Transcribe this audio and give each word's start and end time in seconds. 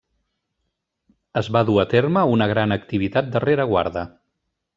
Es 1.41 1.49
va 1.57 1.61
dur 1.67 1.75
a 1.83 1.85
terme 1.91 2.23
una 2.37 2.49
gran 2.53 2.77
activitat 2.77 3.31
de 3.37 3.45
rereguarda. 3.45 4.07